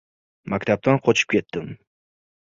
Maktabdan 0.53 1.01
qochib 1.07 1.29
ketdim. 1.35 1.69